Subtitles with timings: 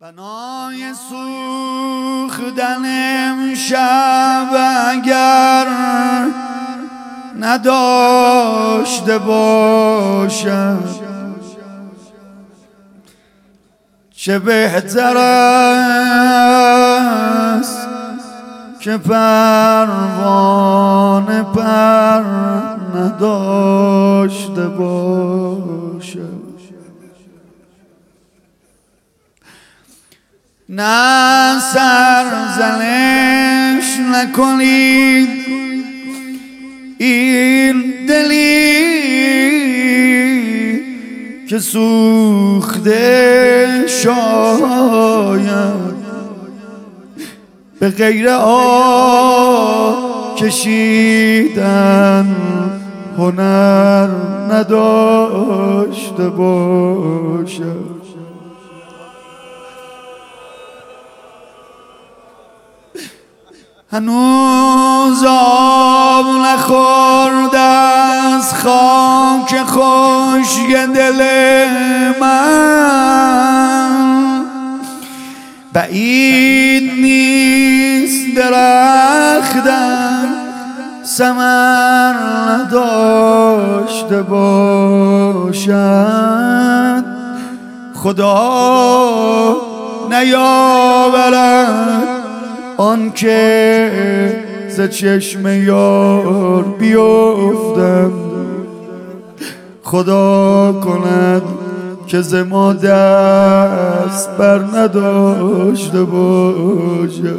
[0.00, 4.48] بنای سوختن امشب
[4.88, 5.66] اگر
[7.40, 10.78] نداشته باشم.
[14.10, 15.78] چه بهتر است
[18.80, 20.32] که پروانه
[21.42, 22.22] پر
[22.98, 26.47] نداشته باشم.
[30.70, 33.18] نه سرزنش
[34.12, 35.28] نکنید
[36.98, 38.78] این دلی
[41.48, 42.94] که سوخته
[43.88, 45.48] شاید
[47.80, 49.98] به غیر آه
[50.36, 51.56] کشیدن
[53.18, 54.08] هنر
[54.50, 57.98] نداشته باشد
[63.92, 70.56] هنوز آب نخورده از خاک خوش
[70.94, 71.22] دل
[72.20, 73.88] من.
[75.72, 80.28] بعید نیست درختم
[81.04, 82.14] سمر
[82.58, 85.68] نداشته باشد.
[87.94, 89.56] خدا
[90.10, 92.17] نیاورد
[92.78, 94.32] آن که
[94.68, 98.12] ز چشم یار بیفتم.
[99.82, 101.42] خدا کند
[102.06, 107.34] که ز ما دست بر نداشته باشه.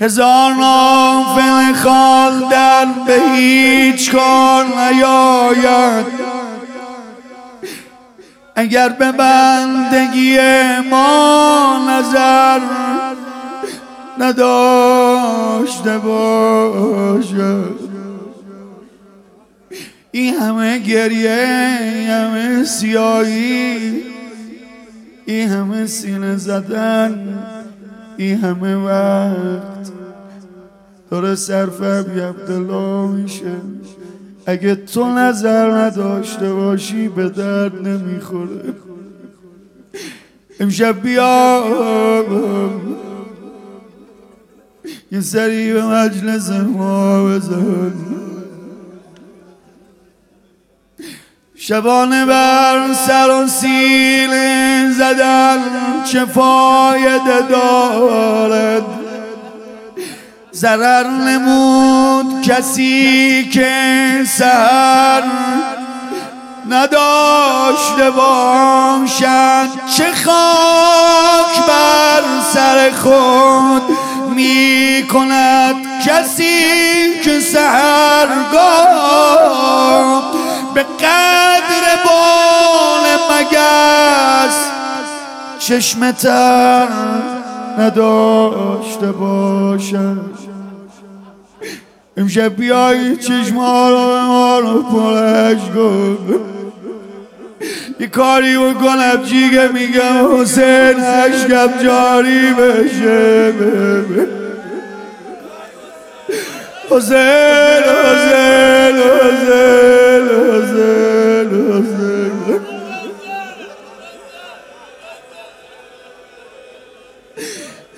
[0.00, 6.31] هزار نافل خواندن به هیچ کار نیاید.
[8.54, 10.38] اگر به بندگی
[10.90, 12.60] ما نظر
[14.18, 17.78] نداشته باشد
[20.10, 24.02] این همه گریه این همه سیایی
[25.26, 27.38] این همه سینه زدن
[28.16, 29.92] این همه وقت
[31.10, 33.56] داره صرف عبدالله میشه.
[34.46, 38.74] اگه تو نظر نداشته باشی به درد نمی‌خوره.
[40.60, 41.64] امشب بیا.
[45.12, 47.92] یه سری به مجلس ما بزن.
[51.54, 54.30] شبانه بر سر و سیل
[54.92, 55.58] زدن
[56.12, 59.01] چه فایده دارد؟
[60.54, 63.72] ضرر نمود کسی که
[64.28, 65.22] سر
[66.68, 69.68] نداشته باشد.
[69.96, 73.82] چه خاک بر سر خود
[74.34, 75.74] می کند
[76.06, 78.72] کسی که سهرگاه
[80.74, 84.56] به قدر بال مگس
[85.58, 87.31] چشم تر
[87.78, 90.20] نداشته باشد
[92.16, 93.90] امشب بیایی چشما
[94.60, 96.18] رو پرش کن.
[98.00, 103.52] یه کاری بکنم جیگه میگم؟ حسین عشقم جاری بشه.
[106.90, 111.11] حسین حسین حسین حسین.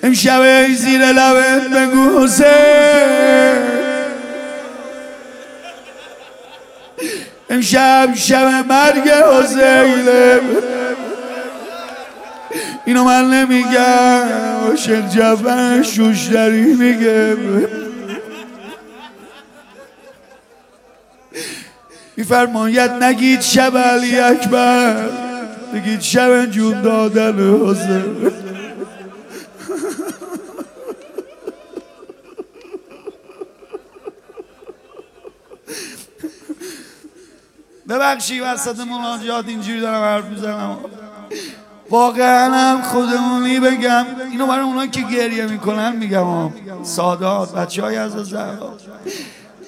[0.05, 2.45] امشب زیر لبت بگو حسین.
[7.49, 10.39] امشب شب مرگ حسینه
[12.85, 14.23] اینو من نمیگم
[14.69, 17.37] عاشق جفن شوشتری میگه.
[22.17, 25.09] میفرماید نگید شب علی اکبر
[25.73, 28.44] بگید شب جون دادن حسین.
[37.89, 40.77] ببخشی وسط مناجات اینجوری دارم حرف می‌زنم.
[41.89, 44.05] واقعا هم خودمونی بگم.
[44.31, 46.51] اینو برای اونایی که گریه می‌کنن میگم
[46.83, 48.77] سادات بچه های از زهرا.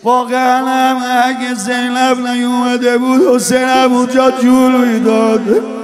[0.03, 5.76] واقعا هم اگه زینب نیومده بود حسین هم اونجا جلوی داد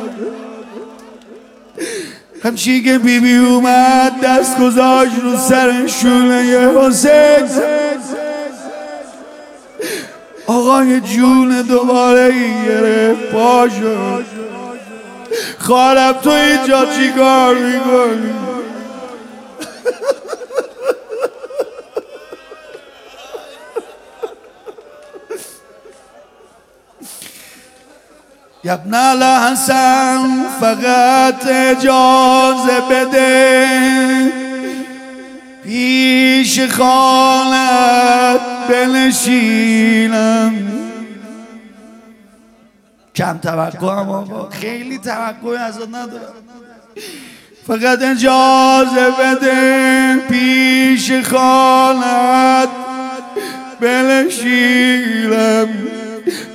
[2.44, 7.50] همچی که بیبی بی اومد دست گذاشت رو سر شونه حسین.
[10.48, 12.34] آقای جون دوباره
[12.68, 13.68] گرفت پا
[15.60, 18.34] خواهرم تو اینجا چی کار می‌کنی؟
[28.66, 33.68] یبن حسن فقط اجازه بده.
[35.64, 38.40] پیش خانت
[38.70, 40.54] بنشینم.
[43.16, 44.50] کم توقع هم آقا.
[44.50, 46.34] خیلی توقع ازت ندارم.
[47.68, 52.70] فقط اجازه بده پیش خانت
[53.80, 55.70] بنشینم.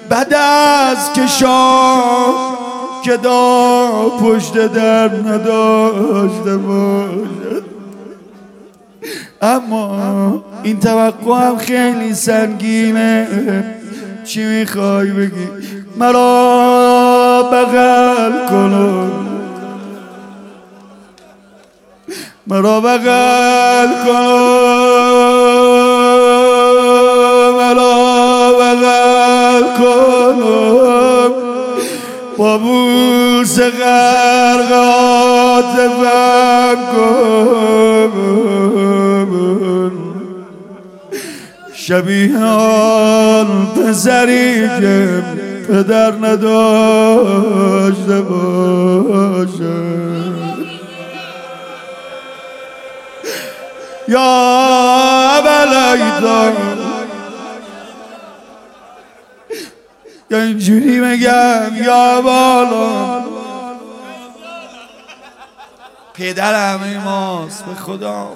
[0.09, 2.59] بعد از که شاه
[3.05, 3.91] که دا
[4.23, 7.65] پشت در نداشته باشد.
[9.43, 13.29] اما این توقع هم خیلی سنگینه.
[14.25, 15.49] چی می‌خوای بگی؟
[15.97, 19.11] مرا بغل کنم
[22.47, 23.89] مرا بغل
[29.79, 31.33] کنم
[32.39, 34.99] با بوس غرقات
[36.93, 37.59] کن
[41.75, 45.23] شبیه آن پسری که
[45.69, 47.41] پدر نداشته
[48.21, 49.79] باشه.
[54.09, 56.88] یا بلایدان
[60.31, 63.25] یا اینجوری بگم یا بالا.
[66.15, 68.33] پدر همه ماست به خدا.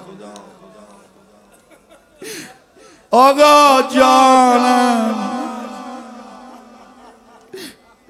[3.10, 5.14] آقا جانم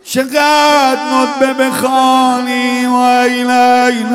[0.04, 4.06] چقدر نطبه بخوانی؟ و این این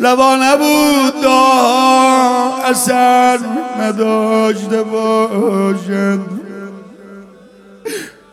[0.00, 1.24] لبا نبود
[2.64, 3.38] اثر
[3.80, 6.20] نداشته باشد.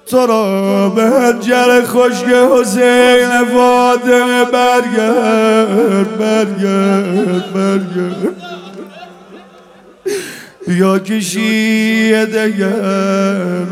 [0.06, 8.36] تو را به هنجر خشک حسین فاطمه برگرد برگرد برگرد.
[10.68, 13.66] بیا کشی دگر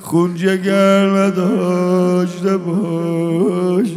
[0.00, 3.96] خون جگر نداشته باشد.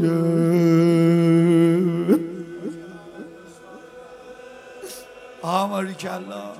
[5.59, 6.58] la marikella.